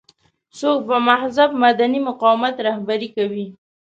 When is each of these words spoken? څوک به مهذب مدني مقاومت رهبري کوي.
څوک 0.59 0.79
به 0.89 0.97
مهذب 1.07 1.49
مدني 1.63 1.99
مقاومت 2.07 2.55
رهبري 2.67 3.09
کوي. 3.15 3.45